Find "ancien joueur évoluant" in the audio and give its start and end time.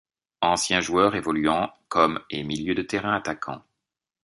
0.41-1.71